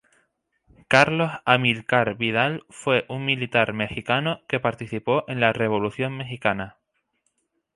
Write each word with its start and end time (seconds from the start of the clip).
Carlos 0.87 1.29
Amilcar 1.45 2.17
Vidal 2.17 2.63
fue 2.71 3.05
un 3.07 3.23
militar 3.23 3.73
mexicano 3.73 4.41
que 4.47 4.59
participó 4.59 5.23
en 5.27 5.39
la 5.39 5.53
Revolución 5.53 6.17
mexicana. 6.17 6.77